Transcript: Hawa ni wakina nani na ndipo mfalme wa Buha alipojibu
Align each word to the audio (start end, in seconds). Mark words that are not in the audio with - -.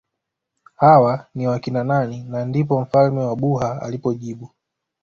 Hawa 0.75 1.27
ni 1.35 1.47
wakina 1.47 1.83
nani 1.83 2.23
na 2.29 2.45
ndipo 2.45 2.81
mfalme 2.81 3.21
wa 3.21 3.35
Buha 3.35 3.81
alipojibu 3.81 4.49